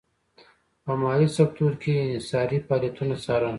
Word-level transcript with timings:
په 0.83 0.91
مالي 1.01 1.27
سکتور 1.37 1.71
کې 1.81 1.91
یې 1.97 2.03
انحصاري 2.05 2.57
فعالیتونه 2.67 3.15
څارل. 3.23 3.49